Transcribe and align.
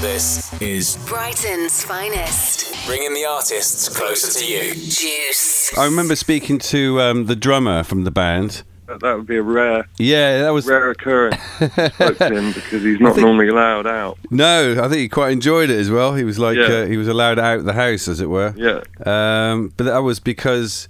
This 0.00 0.52
is 0.62 0.96
Brighton's 1.08 1.82
finest. 1.84 2.86
bringing 2.86 3.14
the 3.14 3.24
artists 3.24 3.88
closer 3.88 4.38
to 4.38 4.46
you. 4.46 4.72
Juice. 4.74 5.76
I 5.76 5.84
remember 5.84 6.14
speaking 6.14 6.58
to 6.58 7.00
um, 7.00 7.26
the 7.26 7.34
drummer 7.34 7.82
from 7.82 8.04
the 8.04 8.10
band. 8.10 8.62
That, 8.86 9.00
that 9.00 9.16
would 9.16 9.26
be 9.26 9.36
a 9.36 9.42
rare, 9.42 9.86
Yeah, 9.98 10.42
that 10.42 10.50
was 10.50 10.66
rare 10.66 10.90
occurrence. 10.90 11.36
Spoke 11.56 12.16
to 12.18 12.30
him 12.32 12.52
because 12.52 12.82
he's 12.82 13.00
not 13.00 13.16
normally 13.16 13.48
allowed 13.48 13.86
out. 13.86 14.18
no. 14.30 14.76
I 14.82 14.88
think 14.88 15.00
he 15.00 15.08
quite 15.08 15.32
enjoyed 15.32 15.68
it 15.68 15.78
as 15.78 15.90
well. 15.90 16.14
He 16.14 16.24
was 16.24 16.38
like 16.38 16.56
Yeah. 16.56 16.64
uh, 16.66 16.86
he 16.86 16.96
was 16.96 17.08
allowed 17.08 17.38
out 17.38 17.64
the 17.64 17.72
house, 17.74 18.06
as 18.08 18.20
it 18.20 18.30
were. 18.30 18.54
Yeah, 18.56 18.80
Um, 19.04 19.72
but 19.76 19.84
that 19.84 19.98
was 19.98 20.20
because 20.20 20.88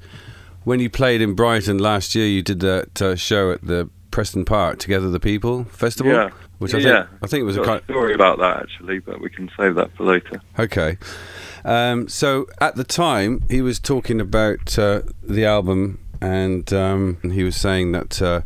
when 0.65 0.81
you 0.81 0.91
played 0.91 1.21
in 1.23 1.35
Brighton 1.35 1.79
last 1.79 2.15
year, 2.15 2.27
you 2.27 2.43
did 2.43 2.61
that 2.61 3.03
uh, 3.03 3.17
show 3.17 3.51
at 3.53 3.67
the 3.67 3.89
Preston 4.19 4.45
Park 4.45 4.81
Together 4.81 5.09
the 5.11 5.21
People 5.21 5.63
festival. 5.67 6.11
yeah. 6.13 6.31
Which 6.59 6.75
I 6.75 6.79
yeah. 6.79 7.07
think 7.07 7.23
I 7.23 7.27
think 7.29 7.41
it 7.43 7.45
was 7.45 7.57
a 7.57 7.61
Got 7.61 7.67
kind. 7.67 7.83
story 7.85 8.15
about 8.15 8.41
that 8.41 8.57
actually, 8.57 8.99
but 8.99 9.21
we 9.21 9.31
can 9.31 9.49
save 9.57 9.77
that 9.77 9.97
for 9.97 10.03
later. 10.03 10.41
Okay. 10.59 10.99
Um, 11.65 12.09
so 12.09 12.49
at 12.61 12.75
the 12.75 12.83
time, 12.83 13.45
he 13.49 13.63
was 13.63 13.79
talking 13.79 14.21
about 14.21 14.77
uh, 14.77 15.03
the 15.23 15.45
album, 15.45 16.01
and 16.21 16.73
um, 16.73 17.19
he 17.23 17.45
was 17.45 17.55
saying 17.55 17.93
that 17.93 18.21
uh, 18.21 18.41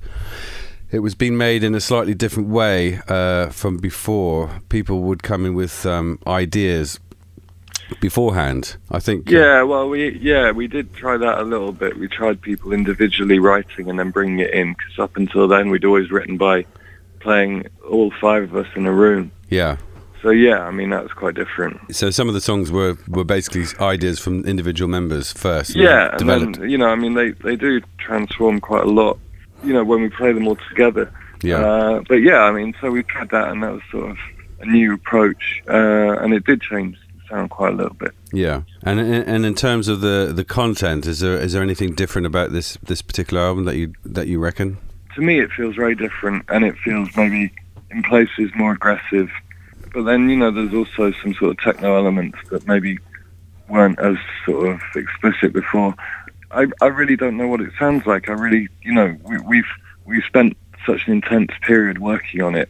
it 0.90 0.98
was 0.98 1.14
being 1.14 1.38
made 1.38 1.64
in 1.64 1.74
a 1.74 1.80
slightly 1.80 2.12
different 2.12 2.50
way 2.50 3.00
uh, 3.08 3.48
from 3.48 3.78
before. 3.78 4.60
People 4.68 5.00
would 5.04 5.22
come 5.22 5.46
in 5.46 5.54
with 5.54 5.86
um, 5.86 6.18
ideas 6.26 7.00
beforehand. 8.00 8.76
I 8.90 8.98
think. 9.00 9.28
uh, 9.28 9.36
Yeah, 9.36 9.62
well, 9.62 9.88
we 9.88 10.18
yeah 10.18 10.50
we 10.50 10.66
did 10.68 10.92
try 10.94 11.16
that 11.16 11.38
a 11.38 11.42
little 11.44 11.72
bit. 11.72 11.98
We 11.98 12.08
tried 12.08 12.40
people 12.40 12.72
individually 12.72 13.38
writing 13.38 13.88
and 13.90 13.98
then 13.98 14.10
bringing 14.10 14.38
it 14.40 14.50
in 14.52 14.72
because 14.74 14.98
up 14.98 15.16
until 15.16 15.48
then 15.48 15.70
we'd 15.70 15.84
always 15.84 16.10
written 16.10 16.36
by 16.36 16.64
playing 17.20 17.66
all 17.88 18.10
five 18.20 18.42
of 18.44 18.56
us 18.56 18.66
in 18.76 18.86
a 18.86 18.92
room. 18.92 19.30
Yeah. 19.48 19.76
So 20.22 20.30
yeah, 20.30 20.60
I 20.60 20.70
mean 20.70 20.90
that 20.90 21.02
was 21.02 21.12
quite 21.12 21.34
different. 21.34 21.94
So 21.94 22.10
some 22.10 22.28
of 22.28 22.34
the 22.34 22.40
songs 22.40 22.70
were, 22.70 22.96
were 23.08 23.24
basically 23.24 23.64
ideas 23.80 24.20
from 24.20 24.44
individual 24.44 24.88
members 24.88 25.32
first. 25.32 25.70
and 25.74 25.82
Yeah, 25.82 26.16
and 26.16 26.28
then 26.28 26.70
you 26.70 26.78
know, 26.78 26.86
I 26.88 26.94
mean 26.94 27.14
they 27.14 27.30
they 27.32 27.56
do 27.56 27.80
transform 27.98 28.60
quite 28.60 28.84
a 28.84 28.88
lot. 28.90 29.18
You 29.64 29.72
know, 29.72 29.84
when 29.84 30.00
we 30.02 30.08
play 30.08 30.32
them 30.32 30.46
all 30.48 30.56
together. 30.68 31.12
yeah. 31.42 31.56
Uh, 31.58 32.02
but 32.08 32.16
yeah, 32.16 32.42
I 32.42 32.52
mean, 32.52 32.74
so 32.80 32.90
we 32.90 33.02
tried 33.04 33.30
that, 33.30 33.48
and 33.48 33.62
that 33.62 33.72
was 33.72 33.82
sort 33.90 34.10
of 34.10 34.18
a 34.60 34.66
new 34.66 34.94
approach, 34.94 35.62
uh, 35.68 36.18
and 36.20 36.32
it 36.34 36.44
did 36.44 36.60
change 36.62 36.96
quite 37.48 37.72
a 37.72 37.76
little 37.76 37.94
bit. 37.94 38.12
Yeah, 38.32 38.62
and 38.82 39.00
and 39.00 39.44
in 39.44 39.54
terms 39.54 39.88
of 39.88 40.00
the, 40.00 40.32
the 40.34 40.44
content, 40.44 41.06
is 41.06 41.20
there 41.20 41.36
is 41.36 41.52
there 41.52 41.62
anything 41.62 41.94
different 41.94 42.26
about 42.26 42.52
this 42.52 42.78
this 42.82 43.02
particular 43.02 43.42
album 43.42 43.64
that 43.64 43.76
you 43.76 43.92
that 44.04 44.28
you 44.28 44.38
reckon? 44.38 44.78
To 45.14 45.20
me, 45.20 45.40
it 45.40 45.50
feels 45.52 45.76
very 45.76 45.94
different, 45.94 46.44
and 46.48 46.64
it 46.64 46.76
feels 46.78 47.14
maybe 47.16 47.52
in 47.90 48.02
places 48.02 48.50
more 48.54 48.72
aggressive. 48.72 49.30
But 49.92 50.04
then, 50.04 50.30
you 50.30 50.36
know, 50.36 50.50
there's 50.50 50.72
also 50.72 51.12
some 51.22 51.34
sort 51.34 51.50
of 51.50 51.58
techno 51.58 51.96
elements 51.96 52.38
that 52.50 52.66
maybe 52.66 52.98
weren't 53.68 53.98
as 53.98 54.16
sort 54.46 54.68
of 54.68 54.80
explicit 54.96 55.52
before. 55.52 55.94
I, 56.50 56.66
I 56.80 56.86
really 56.86 57.16
don't 57.16 57.36
know 57.36 57.48
what 57.48 57.60
it 57.60 57.72
sounds 57.78 58.06
like. 58.06 58.28
I 58.28 58.32
really, 58.32 58.68
you 58.82 58.92
know, 58.92 59.16
we, 59.24 59.38
we've 59.38 59.72
we've 60.04 60.24
spent 60.24 60.56
such 60.86 61.06
an 61.06 61.12
intense 61.12 61.52
period 61.62 61.98
working 61.98 62.42
on 62.42 62.54
it. 62.54 62.68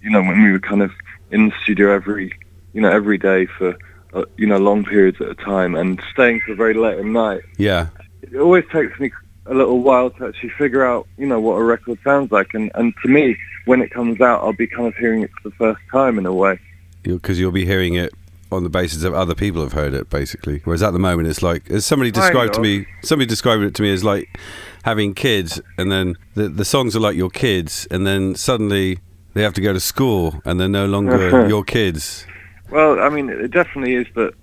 You 0.00 0.10
know, 0.10 0.22
when 0.22 0.42
we 0.42 0.52
were 0.52 0.60
kind 0.60 0.82
of 0.82 0.92
in 1.30 1.48
the 1.48 1.54
studio 1.62 1.92
every, 1.92 2.32
you 2.72 2.80
know, 2.80 2.90
every 2.90 3.18
day 3.18 3.46
for, 3.46 3.76
uh, 4.14 4.24
you 4.36 4.46
know, 4.46 4.58
long 4.58 4.84
periods 4.84 5.20
at 5.20 5.28
a 5.28 5.34
time, 5.34 5.74
and 5.74 6.00
staying 6.12 6.40
till 6.46 6.54
very 6.56 6.74
late 6.74 6.98
at 6.98 7.04
night 7.04 7.42
Yeah, 7.58 7.88
it 8.22 8.36
always 8.36 8.64
takes 8.72 8.98
me 8.98 9.10
a 9.46 9.54
little 9.54 9.80
while 9.80 10.10
to 10.10 10.28
actually 10.28 10.50
figure 10.50 10.84
out, 10.84 11.06
you 11.18 11.26
know, 11.26 11.38
what 11.40 11.54
a 11.54 11.62
record 11.62 11.98
sounds 12.02 12.32
like. 12.32 12.54
And, 12.54 12.70
and 12.74 12.94
to 13.02 13.08
me, 13.08 13.36
when 13.66 13.82
it 13.82 13.90
comes 13.90 14.20
out, 14.20 14.42
I'll 14.42 14.54
be 14.54 14.66
kind 14.66 14.86
of 14.86 14.96
hearing 14.96 15.22
it 15.22 15.30
for 15.42 15.50
the 15.50 15.54
first 15.56 15.80
time 15.92 16.18
in 16.18 16.26
a 16.26 16.32
way. 16.32 16.58
because 17.02 17.38
you'll 17.38 17.52
be 17.52 17.66
hearing 17.66 17.94
it 17.94 18.12
on 18.50 18.62
the 18.62 18.70
basis 18.70 19.02
of 19.04 19.12
other 19.14 19.34
people 19.34 19.62
have 19.62 19.72
heard 19.72 19.94
it, 19.94 20.08
basically. 20.08 20.60
Whereas 20.64 20.82
at 20.82 20.92
the 20.92 20.98
moment, 20.98 21.28
it's 21.28 21.42
like 21.42 21.70
as 21.70 21.84
somebody 21.84 22.10
described 22.10 22.54
to 22.54 22.60
me, 22.60 22.86
somebody 23.02 23.26
described 23.26 23.62
it 23.64 23.74
to 23.74 23.82
me 23.82 23.92
as 23.92 24.04
like 24.04 24.38
having 24.84 25.12
kids, 25.14 25.60
and 25.76 25.90
then 25.90 26.16
the 26.34 26.48
the 26.48 26.64
songs 26.64 26.94
are 26.96 27.00
like 27.00 27.16
your 27.16 27.30
kids, 27.30 27.86
and 27.90 28.06
then 28.06 28.34
suddenly 28.34 29.00
they 29.34 29.42
have 29.42 29.54
to 29.54 29.60
go 29.60 29.72
to 29.72 29.80
school, 29.80 30.40
and 30.44 30.60
they're 30.60 30.68
no 30.68 30.86
longer 30.86 31.48
your 31.54 31.64
kids. 31.64 32.26
Well, 32.70 33.00
I 33.00 33.08
mean, 33.08 33.28
it 33.28 33.50
definitely 33.50 33.94
is 33.94 34.06
that. 34.14 34.34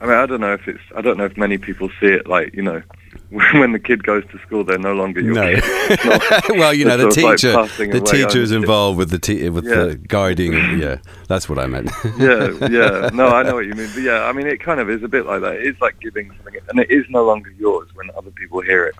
I 0.00 0.06
mean, 0.06 0.14
I 0.16 0.26
don't 0.26 0.40
know 0.40 0.52
if 0.52 0.66
it's. 0.68 0.80
I 0.96 1.00
don't 1.00 1.16
know 1.16 1.24
if 1.24 1.36
many 1.36 1.56
people 1.58 1.88
see 2.00 2.06
it 2.06 2.26
like 2.26 2.54
you 2.54 2.62
know, 2.62 2.82
when 3.54 3.72
the 3.72 3.78
kid 3.78 4.02
goes 4.02 4.24
to 4.32 4.38
school, 4.40 4.62
they're 4.64 4.78
no 4.78 4.92
longer 4.92 5.20
your 5.20 5.34
No. 5.34 5.54
kid. 5.54 5.98
Not- 6.04 6.58
well, 6.58 6.74
you 6.74 6.84
know, 6.84 6.96
the 6.98 7.06
it's 7.06 7.16
of 7.16 7.22
like 7.22 7.38
teacher, 7.38 7.90
the 7.92 8.00
teacher 8.00 8.38
is 8.40 8.52
involved 8.52 8.98
with 8.98 9.10
the 9.10 9.18
te- 9.18 9.48
with 9.48 9.64
Yeah. 9.64 9.74
the 9.84 9.94
guiding. 9.96 10.52
Yeah, 10.78 10.98
that's 11.28 11.48
what 11.48 11.58
I 11.58 11.66
meant. 11.66 11.90
yeah, 12.18 12.50
yeah. 12.68 13.10
No, 13.14 13.28
I 13.28 13.42
know 13.44 13.54
what 13.54 13.66
you 13.66 13.74
mean. 13.74 13.88
But 13.94 14.02
yeah, 14.02 14.24
I 14.24 14.32
mean, 14.32 14.46
it 14.46 14.60
kind 14.60 14.78
of 14.80 14.90
is 14.90 15.02
a 15.02 15.08
bit 15.08 15.26
like 15.26 15.40
that. 15.42 15.56
It 15.56 15.66
is 15.66 15.80
like 15.80 15.98
giving 16.00 16.30
something, 16.42 16.60
and 16.68 16.78
it 16.80 16.90
is 16.90 17.06
no 17.08 17.24
longer 17.24 17.50
yours 17.58 17.88
when 17.94 18.10
other 18.16 18.30
people 18.32 18.60
hear 18.60 18.84
it, 18.86 18.94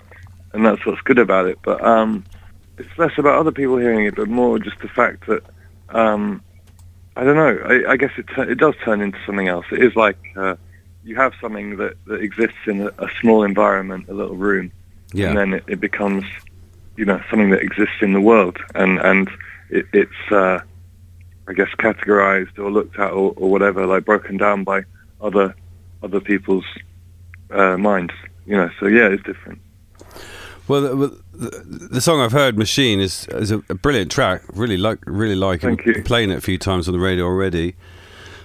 and 0.52 0.64
that's 0.64 0.84
what's 0.86 1.00
good 1.02 1.18
about 1.18 1.46
it. 1.46 1.58
But 1.62 1.84
um, 1.84 2.24
it's 2.78 2.88
less 2.98 3.12
about 3.18 3.38
other 3.38 3.52
people 3.52 3.76
hearing 3.76 4.06
it, 4.06 4.14
but 4.16 4.28
more 4.28 4.58
just 4.58 4.78
the 4.80 4.88
fact 4.88 5.26
that 5.26 5.42
um, 5.90 6.42
I 7.16 7.24
don't 7.24 7.36
know. 7.36 7.58
I, 7.64 7.92
I 7.92 7.96
guess 7.96 8.10
it 8.16 8.26
it 8.36 8.58
does 8.58 8.74
turn 8.84 9.00
into 9.00 9.18
something 9.24 9.48
else. 9.48 9.66
It 9.70 9.82
is 9.82 9.94
like 9.94 10.18
uh, 10.36 10.56
you 11.04 11.16
have 11.16 11.32
something 11.40 11.76
that, 11.76 11.94
that 12.06 12.20
exists 12.20 12.56
in 12.66 12.82
a, 12.82 12.88
a 12.98 13.08
small 13.20 13.44
environment, 13.44 14.08
a 14.08 14.14
little 14.14 14.36
room, 14.36 14.72
yeah, 15.12 15.28
and 15.28 15.38
then 15.38 15.54
it, 15.54 15.64
it 15.68 15.80
becomes, 15.80 16.24
you 16.96 17.04
know, 17.04 17.22
something 17.30 17.50
that 17.50 17.62
exists 17.62 17.96
in 18.00 18.12
the 18.12 18.20
world, 18.20 18.58
and 18.74 18.98
and 18.98 19.30
it, 19.70 19.86
it's, 19.92 20.32
uh, 20.32 20.60
I 21.46 21.52
guess, 21.52 21.68
categorized 21.78 22.58
or 22.58 22.70
looked 22.70 22.98
at 22.98 23.12
or, 23.12 23.32
or 23.36 23.50
whatever, 23.50 23.86
like 23.86 24.04
broken 24.04 24.36
down 24.36 24.64
by 24.64 24.82
other 25.20 25.54
other 26.02 26.20
people's 26.20 26.66
uh, 27.50 27.76
minds, 27.76 28.12
you 28.46 28.56
know. 28.56 28.70
So 28.80 28.86
yeah, 28.86 29.08
it's 29.08 29.22
different. 29.22 29.60
Well, 30.66 30.80
the, 30.96 31.20
the, 31.34 31.88
the 31.90 32.00
song 32.00 32.20
I've 32.20 32.32
heard, 32.32 32.56
"Machine," 32.56 33.00
is 33.00 33.26
is 33.32 33.50
a, 33.50 33.58
brilliant 33.58 34.10
track. 34.10 34.42
Really 34.54 34.76
like, 34.78 34.98
really 35.06 35.34
like 35.34 35.62
it. 35.62 35.66
Thank 35.66 35.84
you. 35.86 36.02
Playing 36.02 36.30
it 36.30 36.38
a 36.38 36.40
few 36.40 36.56
times 36.58 36.88
on 36.88 36.94
the 36.94 37.00
radio 37.00 37.24
already, 37.24 37.76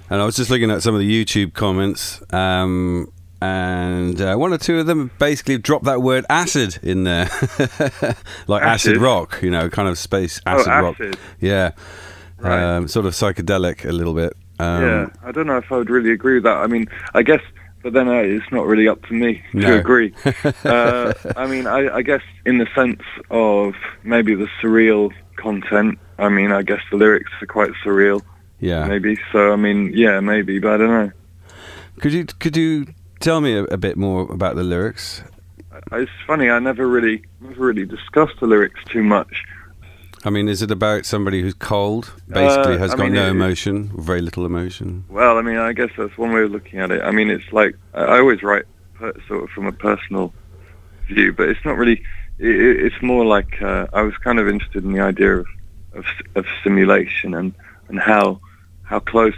and 0.10 0.22
I 0.22 0.26
was 0.26 0.36
just 0.36 0.50
looking 0.50 0.70
at 0.72 0.82
some 0.84 0.94
of 0.96 1.00
the 1.00 1.26
YouTube 1.26 1.54
comments, 1.54 2.22
um, 2.34 3.10
and 3.42 4.20
uh, 4.20 4.36
one 4.36 4.52
or 4.52 4.58
two 4.58 4.80
of 4.80 4.86
them 4.86 5.12
basically 5.18 5.58
dropped 5.60 5.86
that 5.86 6.02
word 6.02 6.26
"acid" 6.30 6.78
in 6.84 7.06
there, 7.06 7.30
like 8.48 8.64
acid? 8.64 8.92
Acid? 8.94 8.98
rock. 8.98 9.40
You 9.42 9.52
know, 9.52 9.70
kind 9.70 9.88
of 9.88 9.98
space 9.98 10.42
acid, 10.46 10.68
oh, 10.74 10.82
rock. 10.82 10.96
acid. 11.00 11.18
Yeah, 11.40 11.72
Right. 12.38 12.62
um, 12.76 12.88
sort 12.90 13.06
of 13.06 13.14
psychedelic 13.14 13.88
a 13.88 13.92
little 13.94 14.14
bit. 14.14 14.34
Um, 14.60 14.82
yeah, 14.84 15.06
I 15.24 15.32
don't 15.32 15.48
know 15.48 15.56
if 15.58 15.72
I 15.72 15.78
would 15.78 15.90
really 15.90 16.12
agree 16.12 16.34
with 16.36 16.44
that. 16.44 16.58
I 16.58 16.68
mean, 16.68 16.88
I 17.14 17.22
guess, 17.24 17.40
but 17.84 17.94
then 17.94 18.08
uh, 18.08 18.14
it's 18.22 18.52
not 18.52 18.66
really 18.66 18.88
up 18.88 19.02
to 19.08 19.14
me 19.14 19.42
No. 19.54 19.68
to 19.68 19.80
agree. 19.80 20.14
uh, 20.66 21.14
I 21.36 21.48
mean, 21.48 21.68
I, 21.68 21.96
I 21.98 22.02
guess 22.02 22.22
in 22.46 22.58
the 22.58 22.68
sense 22.76 23.02
of 23.30 23.76
maybe 24.04 24.36
the 24.36 24.48
surreal 24.62 25.12
content. 25.38 26.00
I 26.18 26.30
mean, 26.30 26.52
I 26.52 26.62
guess 26.64 26.82
the 26.92 26.98
lyrics 26.98 27.32
are 27.42 27.48
quite 27.48 27.72
surreal, 27.86 28.22
yeah. 28.60 28.86
maybe. 28.88 29.18
So 29.32 29.54
I 29.54 29.56
mean, 29.56 29.92
yeah, 29.94 30.20
maybe, 30.20 30.60
but 30.60 30.74
I 30.74 30.78
don't 30.78 30.90
know. 30.90 31.12
Could 32.02 32.14
you 32.14 32.26
could 32.26 32.58
you 32.58 32.88
tell 33.20 33.42
me 33.42 33.54
a, 33.54 33.64
a 33.66 33.78
bit 33.78 33.98
more 33.98 34.32
about 34.32 34.56
the 34.56 34.64
lyrics? 34.64 35.24
It's 35.94 36.12
funny. 36.28 36.50
I 36.50 36.60
never 36.60 36.88
really, 36.88 37.24
never 37.40 37.68
really 37.68 37.86
discussed 37.86 38.40
the 38.40 38.48
lyrics 38.48 38.82
too 38.86 39.04
much. 39.04 39.44
I 40.26 40.30
mean, 40.30 40.50
is 40.50 40.62
it 40.62 40.70
about 40.72 41.06
somebody 41.06 41.42
who's 41.42 41.54
cold, 41.54 42.12
basically 42.28 42.76
Uh, 42.76 42.80
has 42.80 42.92
I 42.94 42.98
got 42.98 43.04
mean, 43.06 43.14
no 43.14 43.28
it- 43.28 43.32
emotion, 43.32 43.92
very 43.98 44.22
little 44.22 44.46
emotion? 44.46 45.06
Well, 45.10 45.38
I 45.38 45.42
mean, 45.42 45.58
I 45.58 45.72
guess 45.74 45.92
that's 45.98 46.18
one 46.18 46.32
way 46.34 46.42
of 46.44 46.52
looking 46.52 46.80
at 46.80 46.92
it. 46.92 47.02
I 47.04 47.12
mean, 47.12 47.30
it's 47.30 47.52
like 47.54 47.76
I 47.94 48.20
always 48.20 48.44
write 48.44 48.66
per, 48.96 49.14
sort 49.28 49.44
of 49.44 49.50
from 49.52 49.66
a 49.68 49.72
personal 49.72 50.34
view, 51.08 51.32
but 51.34 51.48
it's 51.50 51.64
not 51.64 51.78
really. 51.78 52.02
It- 52.38 52.80
it's 52.86 53.02
more 53.02 53.26
like 53.26 53.62
uh, 53.62 53.88
I 53.94 54.02
was 54.02 54.16
kind 54.18 54.40
of 54.40 54.48
interested 54.48 54.84
in 54.84 54.92
the 54.94 55.02
idea 55.02 55.38
of 55.38 55.48
of, 55.94 56.06
of 56.36 56.46
simulation 56.64 57.34
and 57.34 57.54
and 57.88 58.00
how 58.00 58.40
how 58.84 59.00
close 59.00 59.36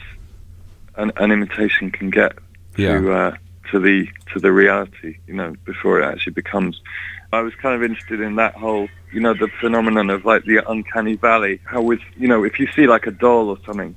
an, 0.95 1.11
an 1.17 1.31
imitation 1.31 1.89
can 1.91 2.09
get 2.09 2.33
Yeah. 2.75 2.99
to 2.99 3.11
uh, 3.11 3.35
to 3.71 3.79
the 3.79 4.09
to 4.33 4.39
the 4.39 4.51
reality. 4.51 5.17
You 5.27 5.35
know, 5.35 5.53
before 5.65 6.01
it 6.01 6.05
actually 6.05 6.33
becomes. 6.33 6.81
I 7.33 7.39
was 7.41 7.55
kind 7.55 7.73
of 7.75 7.81
interested 7.81 8.19
in 8.19 8.35
that 8.35 8.55
whole, 8.55 8.89
you 9.11 9.19
know, 9.19 9.33
the 9.33 9.49
phenomenon 9.59 10.09
of 10.09 10.25
like 10.25 10.45
the 10.45 10.69
uncanny 10.69 11.15
valley. 11.15 11.59
How 11.65 11.81
with, 11.81 12.01
you 12.17 12.27
know, 12.27 12.43
if 12.43 12.59
you 12.59 12.67
see 12.75 12.87
like 12.87 13.07
a 13.07 13.11
doll 13.11 13.49
or 13.49 13.57
something 13.65 13.95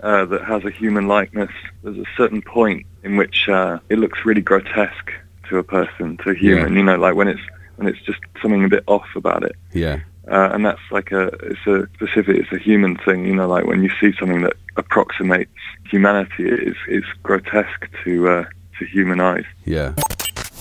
uh, 0.00 0.24
that 0.26 0.44
has 0.44 0.64
a 0.64 0.70
human 0.70 1.08
likeness, 1.08 1.50
there's 1.82 1.98
a 1.98 2.04
certain 2.16 2.42
point 2.42 2.86
in 3.02 3.16
which 3.16 3.48
uh, 3.48 3.78
it 3.88 3.98
looks 3.98 4.24
really 4.24 4.40
grotesque 4.40 5.12
to 5.48 5.58
a 5.58 5.62
person, 5.62 6.16
to 6.18 6.30
a 6.30 6.34
human. 6.34 6.74
You 6.74 6.82
know, 6.82 6.96
like 6.96 7.14
when 7.14 7.28
it's 7.28 7.42
when 7.76 7.88
it's 7.88 8.00
just 8.02 8.20
something 8.40 8.64
a 8.64 8.68
bit 8.68 8.84
off 8.86 9.08
about 9.16 9.42
it. 9.42 9.56
Yeah, 9.72 10.00
Uh, 10.28 10.50
and 10.52 10.64
that's 10.64 10.80
like 10.90 11.12
a 11.12 11.26
it's 11.42 11.66
a 11.66 11.86
specific 11.94 12.36
it's 12.36 12.52
a 12.52 12.58
human 12.58 12.96
thing 12.96 13.26
you 13.26 13.34
know 13.34 13.46
like 13.46 13.66
when 13.66 13.82
you 13.82 13.90
see 14.00 14.12
something 14.18 14.40
that 14.42 14.54
approximates 14.76 15.50
humanity 15.90 16.48
it 16.48 16.60
is 16.68 16.76
is 16.88 17.04
grotesque 17.22 17.90
to 18.02 18.28
uh, 18.28 18.44
to 18.78 18.86
human 18.86 19.20
eyes 19.20 19.44
yeah. 19.66 19.92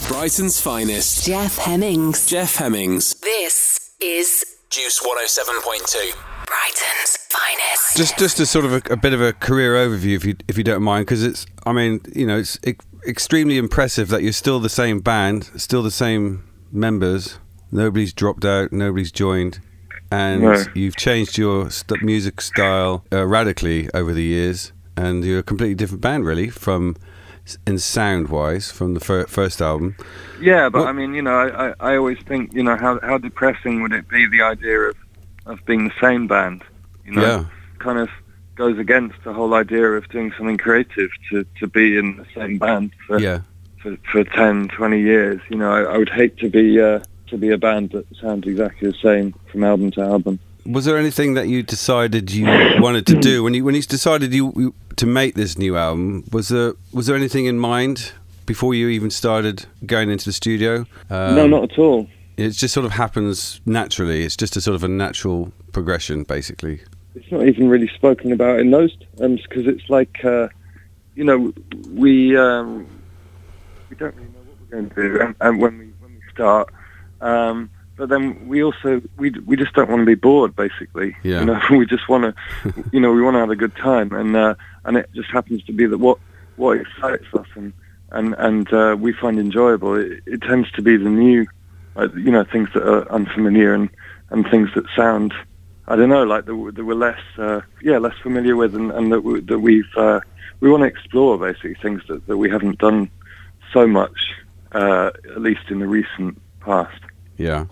Brighton's 0.07 0.59
finest. 0.59 1.25
Jeff 1.25 1.57
Hemmings. 1.57 2.27
Jeff 2.27 2.55
Hemmings. 2.55 3.15
This 4.03 4.43
is 4.43 4.55
Juice 4.69 4.99
107.2. 4.99 6.13
Brighton's 6.45 7.17
finest. 7.29 7.95
Just, 7.95 8.17
just 8.19 8.37
a 8.41 8.45
sort 8.45 8.65
of 8.65 8.73
a, 8.73 8.81
a 8.91 8.97
bit 8.97 9.13
of 9.13 9.21
a 9.21 9.31
career 9.31 9.75
overview, 9.75 10.17
if 10.17 10.25
you 10.25 10.35
if 10.49 10.57
you 10.57 10.63
don't 10.65 10.83
mind, 10.83 11.05
because 11.05 11.23
it's, 11.23 11.45
I 11.65 11.71
mean, 11.71 12.01
you 12.13 12.27
know, 12.27 12.37
it's 12.39 12.59
e- 12.67 12.75
extremely 13.07 13.57
impressive 13.57 14.09
that 14.09 14.21
you're 14.21 14.33
still 14.33 14.59
the 14.59 14.67
same 14.67 14.99
band, 14.99 15.45
still 15.55 15.81
the 15.83 15.89
same 15.89 16.43
members. 16.69 17.39
Nobody's 17.71 18.11
dropped 18.11 18.43
out, 18.43 18.73
nobody's 18.73 19.09
joined, 19.11 19.61
and 20.11 20.41
No. 20.41 20.63
you've 20.75 20.97
changed 20.97 21.37
your 21.37 21.69
st- 21.71 22.03
music 22.03 22.41
style 22.41 23.05
uh, 23.13 23.25
radically 23.25 23.89
over 23.93 24.11
the 24.13 24.23
years, 24.23 24.73
and 24.97 25.23
you're 25.23 25.39
a 25.39 25.43
completely 25.43 25.75
different 25.75 26.01
band, 26.01 26.25
really, 26.25 26.49
from 26.49 26.97
in 27.67 27.77
sound 27.79 28.29
wise, 28.29 28.71
from 28.71 28.93
the 28.93 28.99
fir- 28.99 29.25
first 29.27 29.61
album. 29.61 29.95
Yeah, 30.41 30.69
but 30.69 30.79
Well- 30.79 30.87
I 30.87 30.91
mean, 30.93 31.13
you 31.13 31.21
know, 31.21 31.35
I, 31.35 31.69
I, 31.69 31.73
I 31.93 31.97
always 31.97 32.17
think, 32.27 32.53
you 32.53 32.63
know, 32.63 32.75
how 32.77 32.99
how 33.01 33.17
depressing 33.17 33.81
would 33.81 33.91
it 33.93 34.07
be 34.07 34.25
the 34.27 34.41
idea 34.41 34.79
of 34.89 34.95
of 35.45 35.59
being 35.65 35.83
the 35.85 35.93
same 36.01 36.27
band? 36.27 36.63
You 37.05 37.13
know, 37.13 37.21
Yeah. 37.21 37.45
kind 37.79 37.99
of 37.99 38.09
goes 38.55 38.77
against 38.79 39.15
the 39.23 39.33
whole 39.33 39.53
idea 39.55 39.83
of 39.91 40.07
doing 40.09 40.31
something 40.37 40.57
creative 40.57 41.09
to 41.29 41.45
to 41.59 41.67
be 41.67 41.97
in 41.97 42.17
the 42.17 42.25
same 42.33 42.57
band 42.59 42.91
for 43.07 43.19
Yeah, 43.19 43.39
for, 43.81 43.97
for 44.11 44.23
10, 44.23 44.69
20 44.69 45.01
years. 45.01 45.41
You 45.49 45.57
know, 45.57 45.71
I, 45.71 45.81
I 45.93 45.97
would 45.97 46.09
hate 46.09 46.37
to 46.37 46.49
be 46.49 46.79
uh, 46.79 46.99
to 47.27 47.37
be 47.37 47.49
a 47.49 47.57
band 47.57 47.89
that 47.91 48.05
sounds 48.21 48.47
exactly 48.47 48.89
the 48.91 48.97
same 48.97 49.33
from 49.51 49.63
album 49.63 49.91
to 49.91 50.01
album. 50.01 50.39
Was 50.65 50.85
there 50.85 50.97
anything 50.97 51.33
that 51.33 51.47
you 51.47 51.61
decided 51.63 52.31
you 52.31 52.45
wanted 52.79 53.05
to 53.07 53.19
do 53.19 53.43
when 53.43 53.53
you 53.53 53.65
when 53.65 53.75
you 53.75 53.81
decided 53.81 54.33
you, 54.33 54.53
you 54.55 54.73
to 54.95 55.05
make 55.05 55.35
this 55.35 55.57
new 55.57 55.75
album? 55.77 56.23
Was 56.31 56.49
there 56.49 56.73
was 56.93 57.07
there 57.07 57.15
anything 57.15 57.45
in 57.45 57.59
mind 57.59 58.13
before 58.45 58.73
you 58.73 58.87
even 58.89 59.09
started 59.09 59.65
going 59.85 60.09
into 60.09 60.25
the 60.25 60.33
studio? 60.33 60.85
Um, 61.09 61.35
no, 61.35 61.47
not 61.47 61.71
at 61.71 61.79
all. 61.79 62.07
It 62.37 62.49
just 62.51 62.73
sort 62.73 62.85
of 62.85 62.93
happens 62.93 63.61
naturally. 63.65 64.23
It's 64.23 64.35
just 64.35 64.55
a 64.57 64.61
sort 64.61 64.75
of 64.75 64.83
a 64.83 64.87
natural 64.87 65.51
progression, 65.71 66.23
basically. 66.23 66.81
it's 67.15 67.31
not 67.31 67.45
even 67.47 67.69
really 67.69 67.87
spoken 67.89 68.31
about 68.31 68.59
in 68.59 68.71
those 68.71 68.95
terms 69.17 69.41
because 69.47 69.67
it's 69.67 69.87
like 69.89 70.23
uh, 70.25 70.47
you 71.15 71.23
know 71.23 71.53
we 71.91 72.35
um, 72.37 72.87
we 73.89 73.95
don't 73.95 74.15
really 74.15 74.27
know 74.29 74.39
what 74.39 74.57
we're 74.61 74.81
going 74.81 74.89
to 74.89 74.95
do 74.95 75.21
and, 75.21 75.35
and 75.41 75.61
when 75.61 75.77
we 75.77 75.85
when 75.99 76.13
we 76.13 76.21
start 76.31 76.73
um, 77.21 77.69
but 77.95 78.09
then 78.09 78.47
we 78.47 78.63
also 78.63 79.01
we 79.17 79.29
we 79.45 79.55
just 79.55 79.73
don't 79.73 79.89
want 79.89 80.01
to 80.01 80.05
be 80.05 80.15
bored 80.15 80.55
basically 80.55 81.15
Yeah. 81.23 81.39
you 81.41 81.45
know 81.45 81.61
we 81.71 81.85
just 81.85 82.07
want 82.09 82.23
to 82.23 82.73
you 82.91 82.99
know 82.99 83.11
we 83.11 83.21
want 83.21 83.35
to 83.35 83.39
have 83.39 83.49
a 83.49 83.55
good 83.55 83.75
time 83.75 84.11
and 84.13 84.35
uh, 84.35 84.55
and 84.85 84.97
it 84.97 85.09
just 85.13 85.29
happens 85.29 85.63
to 85.65 85.73
be 85.73 85.85
that 85.85 85.97
what 85.97 86.17
what 86.55 86.77
excites 86.77 87.25
us 87.33 87.47
and 87.55 87.73
and 88.11 88.35
and 88.37 88.71
uh, 88.73 88.95
we 88.99 89.13
find 89.13 89.39
enjoyable 89.39 89.95
it, 89.95 90.21
it 90.25 90.41
tends 90.41 90.71
to 90.71 90.81
be 90.81 90.97
the 90.97 91.09
new 91.09 91.45
uh, 91.95 92.07
you 92.15 92.31
know 92.31 92.43
things 92.43 92.69
that 92.73 92.83
are 92.83 93.11
unfamiliar 93.11 93.73
and 93.73 93.89
and 94.29 94.49
things 94.49 94.69
that 94.75 94.85
sound 94.95 95.33
I 95.85 95.97
don't 95.97 96.07
know, 96.07 96.23
like 96.23 96.45
that, 96.45 96.71
that 96.75 96.85
we're 96.85 96.93
less, 96.93 97.19
uh, 97.37 97.59
yeah, 97.81 97.97
less 97.97 98.17
familiar 98.23 98.55
with, 98.55 98.73
and, 98.73 98.89
and 98.91 99.11
that, 99.11 99.21
we, 99.21 99.41
that 99.41 99.59
we've 99.59 99.97
uh, 99.97 100.21
we 100.61 100.71
want 100.71 100.81
to 100.81 100.87
explore 100.87 101.37
basically 101.37 101.75
things 101.75 102.01
that, 102.07 102.25
that 102.27 102.37
we 102.37 102.49
haven't 102.49 102.79
done 102.79 103.11
so 103.73 103.85
much, 103.85 104.31
uh, 104.71 105.11
at 105.25 105.41
least 105.41 105.69
in 105.69 105.79
the 105.79 105.87
recent 105.87 106.41
past. 106.61 107.01
Yeah. 107.37 107.65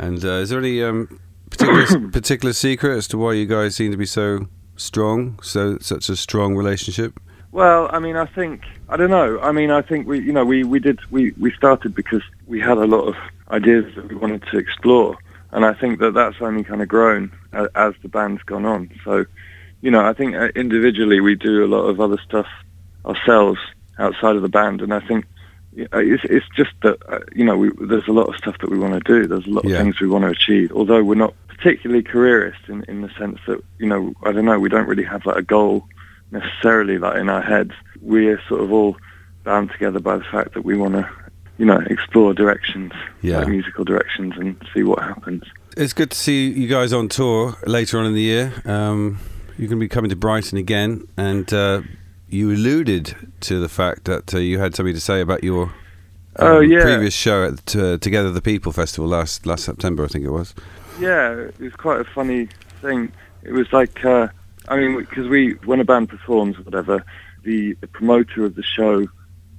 And 0.00 0.24
uh, 0.24 0.40
is 0.40 0.48
there 0.48 0.58
any 0.58 0.82
um, 0.82 1.20
particular 1.50 2.08
particular 2.12 2.52
secret 2.54 2.96
as 2.96 3.06
to 3.08 3.18
why 3.18 3.34
you 3.34 3.44
guys 3.44 3.76
seem 3.76 3.90
to 3.90 3.98
be 3.98 4.06
so 4.06 4.48
strong, 4.76 5.38
so 5.42 5.76
such 5.80 6.08
a 6.08 6.16
strong 6.16 6.56
relationship? 6.56 7.20
Well, 7.52 7.90
I 7.92 7.98
mean, 7.98 8.16
I 8.16 8.24
think 8.24 8.62
I 8.88 8.96
don't 8.96 9.10
know. 9.10 9.38
I 9.40 9.52
mean, 9.52 9.70
I 9.70 9.82
think 9.82 10.06
we, 10.06 10.20
you 10.20 10.32
know, 10.32 10.44
we, 10.44 10.64
we 10.64 10.78
did 10.78 11.00
we, 11.10 11.32
we 11.32 11.52
started 11.52 11.94
because 11.94 12.22
we 12.46 12.60
had 12.60 12.78
a 12.78 12.86
lot 12.86 13.08
of 13.08 13.14
ideas 13.50 13.94
that 13.94 14.08
we 14.08 14.14
wanted 14.14 14.42
to 14.50 14.56
explore, 14.56 15.18
and 15.50 15.66
I 15.66 15.74
think 15.74 15.98
that 15.98 16.14
that's 16.14 16.36
only 16.40 16.64
kind 16.64 16.80
of 16.80 16.88
grown 16.88 17.30
as, 17.52 17.68
as 17.74 17.94
the 18.00 18.08
band's 18.08 18.42
gone 18.44 18.64
on. 18.64 18.90
So, 19.04 19.26
you 19.82 19.90
know, 19.90 20.02
I 20.02 20.14
think 20.14 20.34
uh, 20.34 20.48
individually 20.56 21.20
we 21.20 21.34
do 21.34 21.62
a 21.62 21.68
lot 21.68 21.82
of 21.82 22.00
other 22.00 22.18
stuff 22.26 22.46
ourselves 23.04 23.60
outside 23.98 24.36
of 24.36 24.40
the 24.40 24.48
band, 24.48 24.80
and 24.80 24.94
I 24.94 25.00
think 25.00 25.26
it's 25.76 26.24
it's 26.24 26.46
just 26.56 26.72
that 26.82 26.98
uh, 27.08 27.20
you 27.34 27.44
know 27.44 27.56
we, 27.56 27.70
there's 27.86 28.08
a 28.08 28.12
lot 28.12 28.28
of 28.28 28.36
stuff 28.36 28.58
that 28.58 28.70
we 28.70 28.78
want 28.78 28.94
to 28.94 29.00
do. 29.00 29.26
There's 29.26 29.46
a 29.46 29.50
lot 29.50 29.64
Yeah. 29.64 29.76
of 29.76 29.82
things 29.82 30.00
we 30.00 30.08
want 30.08 30.24
to 30.24 30.30
achieve. 30.30 30.72
Although 30.72 31.02
we're 31.04 31.14
not 31.14 31.34
particularly 31.48 32.02
careerist 32.02 32.60
in 32.68 32.84
in 32.84 33.02
the 33.02 33.10
sense 33.18 33.38
that 33.46 33.62
you 33.78 33.86
know 33.86 34.12
I 34.22 34.32
don't 34.32 34.44
know 34.44 34.58
we 34.58 34.68
don't 34.68 34.88
really 34.88 35.04
have 35.04 35.24
like 35.26 35.36
a 35.36 35.42
goal 35.42 35.86
necessarily 36.30 36.98
like 36.98 37.16
in 37.16 37.28
our 37.28 37.42
heads. 37.42 37.72
We're 38.00 38.40
sort 38.48 38.62
of 38.62 38.72
all 38.72 38.96
bound 39.44 39.70
together 39.70 40.00
by 40.00 40.16
the 40.16 40.24
fact 40.24 40.54
that 40.54 40.64
we 40.64 40.76
want 40.76 40.94
to 40.94 41.08
you 41.58 41.66
know 41.66 41.78
explore 41.86 42.34
directions, 42.34 42.92
Yeah. 43.22 43.38
like 43.38 43.48
musical 43.48 43.84
directions, 43.84 44.34
and 44.38 44.56
see 44.74 44.82
what 44.82 45.02
happens. 45.02 45.44
It's 45.76 45.92
good 45.92 46.10
to 46.10 46.16
see 46.16 46.48
you 46.50 46.66
guys 46.66 46.92
on 46.92 47.08
tour 47.08 47.56
later 47.66 47.98
on 47.98 48.06
in 48.06 48.14
the 48.14 48.20
year. 48.22 48.52
Um, 48.64 49.18
you're 49.56 49.68
going 49.68 49.78
to 49.78 49.84
be 49.84 49.88
coming 49.88 50.08
to 50.10 50.16
Brighton 50.16 50.58
again, 50.58 51.06
and 51.16 51.52
uh, 51.52 51.82
you 52.30 52.50
alluded 52.50 53.16
to 53.40 53.60
the 53.60 53.68
fact 53.68 54.04
that 54.04 54.34
uh, 54.34 54.38
you 54.38 54.58
had 54.58 54.74
something 54.74 54.94
to 54.94 55.00
say 55.00 55.20
about 55.20 55.42
your 55.44 55.64
um, 56.36 56.46
Oh, 56.48 56.60
yeah. 56.60 56.82
previous 56.82 57.14
show 57.14 57.44
at 57.44 57.74
uh, 57.76 57.98
Together 57.98 58.30
the 58.30 58.40
People 58.42 58.72
Festival 58.72 59.08
last 59.08 59.46
last 59.46 59.64
September, 59.64 60.04
I 60.04 60.08
think 60.08 60.24
it 60.24 60.30
was. 60.30 60.54
Yeah, 60.98 61.32
it 61.32 61.58
was 61.58 61.74
quite 61.74 62.00
a 62.00 62.04
funny 62.04 62.48
thing. 62.80 63.12
It 63.42 63.52
was 63.52 63.72
like, 63.72 64.04
uh, 64.04 64.28
I 64.68 64.76
mean, 64.76 64.98
because 64.98 65.28
we, 65.28 65.52
when 65.64 65.80
a 65.80 65.84
band 65.84 66.08
performs 66.08 66.58
or 66.58 66.62
whatever, 66.62 67.04
the, 67.42 67.72
the 67.74 67.86
promoter 67.88 68.44
of 68.44 68.54
the 68.54 68.62
show 68.62 69.06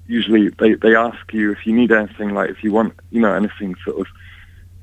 usually 0.07 0.49
they, 0.49 0.73
they 0.73 0.95
ask 0.95 1.31
you 1.33 1.51
if 1.51 1.65
you 1.65 1.73
need 1.73 1.91
anything, 1.91 2.33
like 2.33 2.49
if 2.49 2.63
you 2.63 2.71
want, 2.71 2.93
you 3.11 3.21
know, 3.21 3.33
anything 3.33 3.75
sort 3.85 3.99
of 4.01 4.07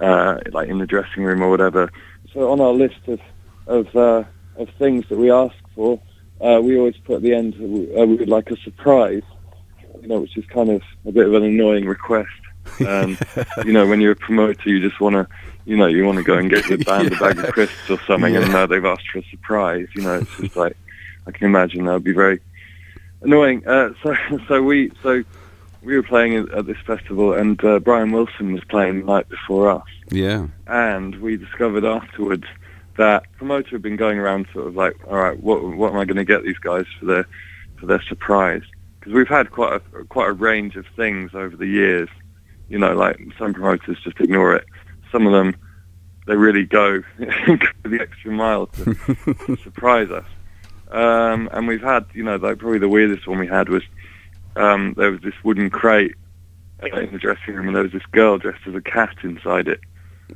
uh, 0.01 0.41
like 0.53 0.69
in 0.69 0.79
the 0.79 0.87
dressing 0.87 1.23
room 1.23 1.43
or 1.43 1.51
whatever. 1.51 1.91
So 2.33 2.51
on 2.51 2.61
our 2.61 2.73
list 2.73 3.01
of 3.07 3.21
of 3.67 3.95
uh, 3.95 4.25
of 4.57 4.69
things 4.79 5.07
that 5.09 5.19
we 5.19 5.31
ask 5.31 5.55
for, 5.75 6.01
uh, 6.41 6.61
we 6.63 6.79
always 6.79 6.97
put 6.99 7.17
at 7.17 7.23
the 7.23 7.35
end 7.35 7.55
uh, 7.55 8.07
we 8.07 8.17
would 8.17 8.29
like 8.29 8.51
a 8.51 8.57
surprise, 8.59 9.23
you 10.01 10.09
know, 10.09 10.21
which 10.21 10.37
is 10.37 10.45
kind 10.47 10.71
of 10.71 10.83
a 11.07 11.13
bit 11.13 11.27
of 11.27 11.35
an 11.35 11.45
annoying 11.45 11.87
request. 11.87 12.31
Um, 12.87 13.19
you 13.65 13.73
know, 13.73 13.87
when 13.87 14.01
you're 14.01 14.13
a 14.13 14.17
promoter, 14.17 14.69
you 14.69 14.81
just 14.81 15.01
want 15.01 15.15
to, 15.15 15.27
you 15.65 15.77
know, 15.77 15.87
you 15.87 16.05
want 16.05 16.19
to 16.19 16.25
go 16.25 16.35
and 16.35 16.49
get 16.49 16.67
the 16.69 16.77
band 16.85 17.13
a 17.13 17.17
bag 17.17 17.39
of 17.39 17.53
crisps 17.53 17.91
or 17.91 17.99
something, 18.07 18.37
and 18.37 18.53
now 18.53 18.67
they've 18.67 18.85
asked 18.85 19.09
for 19.11 19.19
a 19.19 19.25
surprise. 19.31 19.89
You 19.95 20.03
know, 20.03 20.15
it's 20.15 20.37
just 20.37 20.57
like 20.57 20.77
I 21.27 21.33
can 21.33 21.47
imagine 21.47 21.85
that 21.87 21.93
would 21.93 22.05
be 22.05 22.13
very 22.13 22.41
annoying. 23.23 23.67
Uh, 23.67 23.91
so, 24.03 24.15
so 24.49 24.63
we, 24.63 24.93
so 25.03 25.25
we 25.83 25.97
were 25.97 26.03
playing 26.03 26.37
at 26.37 26.51
at 26.53 26.67
this 26.67 26.79
festival, 26.87 27.33
and 27.33 27.63
uh, 27.65 27.81
Brian 27.81 28.13
Wilson 28.13 28.53
was 28.53 28.65
playing 28.65 29.01
the 29.01 29.07
night 29.07 29.29
before 29.29 29.71
us, 29.71 29.89
Yeah, 30.11 30.47
and 30.67 31.17
we 31.21 31.37
discovered 31.37 31.85
afterwards 31.85 32.45
that 32.99 33.25
promoter 33.39 33.71
had 33.71 33.83
been 33.83 33.97
going 33.97 34.19
around 34.19 34.47
sort 34.53 34.67
of 34.67 34.77
like, 34.77 34.95
all 35.07 35.17
right, 35.17 35.41
what 35.43 35.63
what 35.63 35.93
am 35.93 35.99
I 35.99 36.05
going 36.05 36.17
to 36.17 36.25
get 36.25 36.45
these 36.45 36.59
guys 36.59 36.85
for 37.01 37.07
their 37.07 37.27
for 37.81 37.87
their 37.87 38.03
surprise? 38.03 38.63
Because 38.99 39.15
we've 39.15 39.29
had 39.29 39.51
quite 39.51 39.81
a 39.81 40.05
quite 40.05 40.29
a 40.29 40.33
range 40.33 40.77
of 40.77 40.85
things 40.95 41.31
over 41.35 41.57
the 41.57 41.67
years. 41.67 42.09
You 42.69 42.79
know, 42.79 42.95
like 42.95 43.19
some 43.39 43.55
promoters 43.55 43.99
just 44.05 44.21
ignore 44.21 44.55
it. 44.55 44.67
Some 45.11 45.27
of 45.27 45.33
them 45.33 45.57
they 46.27 46.37
really 46.37 46.65
go, 46.65 47.01
go 47.01 47.07
the 47.85 47.99
extra 48.01 48.31
mile 48.31 48.67
to, 48.67 48.95
to 48.95 49.57
surprise 49.65 50.11
us. 50.11 50.27
Um, 50.91 51.49
and 51.53 51.67
we've 51.67 51.83
had, 51.83 52.05
you 52.13 52.23
know, 52.23 52.37
like 52.37 52.59
probably 52.59 52.79
the 52.79 52.89
weirdest 52.89 53.27
one 53.27 53.39
we 53.39 53.47
had 53.47 53.71
was 53.71 53.83
um, 54.57 54.95
there 54.97 55.11
was 55.11 55.23
this 55.23 55.35
wooden 55.43 55.71
crate 55.71 56.15
in 56.83 57.13
the 57.13 57.19
dressing 57.19 57.55
room, 57.55 57.69
and 57.69 57.77
there 57.77 57.83
was 57.83 57.93
this 57.93 58.07
girl 58.13 58.37
dressed 58.37 58.67
as 58.67 58.75
a 58.75 58.81
cat 58.81 59.17
inside 59.23 59.69
it. 59.69 59.81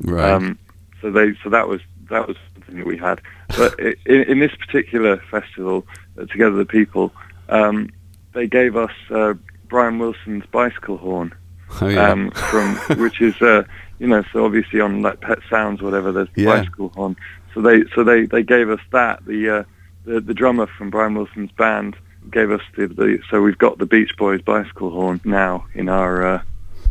right. 0.00 0.31
Um, 0.31 0.59
so 1.02 1.11
they, 1.11 1.35
so 1.45 1.50
that 1.50 1.69
was 1.69 1.81
that 2.12 2.28
was 2.28 2.37
something 2.54 2.76
that 2.76 2.87
we 2.87 2.97
had. 2.97 3.21
But 3.57 3.78
in, 3.81 4.23
in 4.25 4.38
this 4.38 4.54
particular 4.54 5.16
festival, 5.31 5.87
uh, 6.19 6.26
Together 6.26 6.57
the 6.57 6.64
People, 6.66 7.12
um, 7.49 7.90
they 8.35 8.47
gave 8.47 8.76
us 8.76 8.92
uh, 9.11 9.35
Brian 9.69 9.99
Wilson's 9.99 10.45
bicycle 10.47 10.99
horn, 10.99 11.35
oh 11.81 11.88
yeah. 11.88 12.11
um, 12.11 12.31
from 12.31 12.76
which 12.99 13.21
is 13.21 13.40
uh, 13.42 13.64
you 13.99 14.07
know, 14.07 14.23
so 14.33 14.45
obviously 14.45 14.81
on 14.81 15.02
like 15.02 15.21
Pet 15.21 15.38
Sounds, 15.50 15.81
whatever, 15.83 16.12
there's 16.12 16.28
the 16.35 16.42
Yeah. 16.42 16.57
bicycle 16.61 16.88
horn. 16.90 17.16
So 17.54 17.61
they, 17.61 17.85
so 17.95 18.02
they, 18.02 18.25
they 18.26 18.42
gave 18.42 18.71
us 18.71 18.81
that. 18.92 19.25
The, 19.26 19.49
uh, 19.59 19.64
the 20.04 20.21
the 20.21 20.35
drummer 20.35 20.66
from 20.66 20.90
Brian 20.90 21.14
Wilson's 21.14 21.52
band 21.52 21.97
gave 22.31 22.50
us 22.50 22.62
the, 22.76 22.87
the 22.88 23.21
so 23.31 23.40
we've 23.42 23.59
got 23.59 23.78
the 23.78 23.87
Beach 23.87 24.16
Boys 24.16 24.40
bicycle 24.42 24.90
horn 24.90 25.21
now 25.25 25.66
in 25.75 25.88
our 25.88 26.26
uh, 26.26 26.42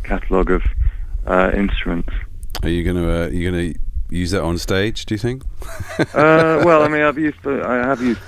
catalogue 0.04 0.50
of 0.50 0.62
uh, 1.26 1.50
instruments. 1.54 2.12
Are 2.62 2.68
you 2.68 2.82
gonna 2.84 3.24
uh, 3.24 3.26
you 3.28 3.50
gonna 3.50 3.74
use 4.12 4.30
that 4.32 4.42
on 4.42 4.58
stage? 4.58 5.06
Do 5.06 5.14
you 5.14 5.18
think? 5.18 5.42
uh, 5.98 6.62
well, 6.64 6.82
I 6.82 6.88
mean, 6.88 7.02
I've 7.02 7.18
used 7.18 7.44
uh, 7.46 7.62
I 7.66 7.76
have 7.86 8.00
used 8.00 8.20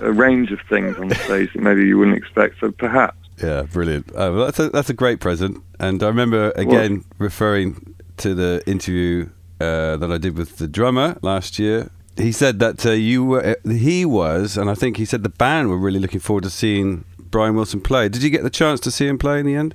a 0.00 0.12
range 0.12 0.50
of 0.52 0.60
things 0.68 0.96
on 0.96 1.10
stage 1.10 1.52
that 1.52 1.62
maybe 1.62 1.86
you 1.86 1.98
wouldn't 1.98 2.16
expect. 2.16 2.60
So 2.60 2.70
perhaps, 2.70 3.16
Yeah, 3.42 3.62
brilliant. 3.62 4.10
Uh, 4.10 4.30
well, 4.34 4.44
that's 4.46 4.58
a 4.58 4.68
that's 4.70 4.90
a 4.90 4.94
great 4.94 5.20
present, 5.20 5.62
and 5.78 6.02
I 6.02 6.06
remember 6.08 6.52
again 6.56 7.04
referring 7.18 7.94
to 8.18 8.34
the 8.34 8.62
interview 8.66 9.28
uh, 9.60 9.96
that 9.96 10.10
I 10.12 10.18
did 10.18 10.36
with 10.36 10.58
the 10.58 10.68
drummer 10.68 11.18
last 11.22 11.58
year. 11.58 11.90
He 12.16 12.30
said 12.32 12.58
that 12.58 12.84
uh, 12.84 12.90
you 12.90 13.24
were 13.24 13.56
he 13.64 14.04
was, 14.04 14.56
and 14.56 14.68
I 14.70 14.74
think 14.74 14.96
he 14.98 15.04
said 15.04 15.22
the 15.22 15.28
band 15.30 15.68
were 15.70 15.78
really 15.78 15.98
looking 16.00 16.20
forward 16.20 16.44
to 16.44 16.50
seeing 16.50 17.04
Brian 17.18 17.54
Wilson 17.54 17.80
play. 17.80 18.08
Did 18.10 18.22
you 18.22 18.30
get 18.30 18.42
the 18.42 18.50
chance 18.50 18.80
to 18.80 18.90
see 18.90 19.06
him 19.06 19.18
play 19.18 19.40
in 19.40 19.46
the 19.46 19.54
end? 19.54 19.74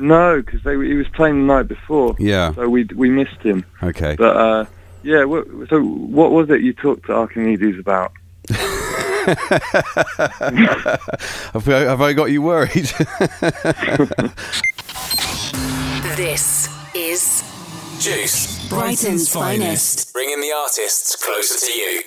no, 0.00 0.40
because 0.40 0.62
he 0.62 0.94
was 0.94 1.08
playing 1.08 1.40
the 1.46 1.54
night 1.54 1.66
before, 1.66 2.14
Yeah. 2.18 2.52
so 2.54 2.68
we 2.68 2.84
we 2.94 3.10
missed 3.10 3.40
him. 3.42 3.64
Okay. 3.82 4.14
But 4.16 4.36
uh, 4.36 4.64
Yeah. 5.02 5.24
wha- 5.24 5.44
So, 5.68 5.82
what 5.82 6.32
was 6.32 6.50
it 6.50 6.60
you 6.62 6.72
talked 6.72 7.06
to 7.06 7.12
Archimedes 7.14 7.78
about? 7.78 8.12
Have 11.52 11.68
I, 11.68 11.80
have 11.80 12.00
I 12.00 12.12
got 12.14 12.30
you 12.30 12.40
worried? 12.42 12.90
This 16.16 16.68
is 16.96 17.44
Juice. 18.00 18.68
Brighton's 18.68 19.32
finest. 19.32 20.12
Bringing 20.12 20.40
the 20.40 20.50
artists 20.52 21.14
closer 21.24 21.64
to 21.66 21.72
you. 21.72 22.02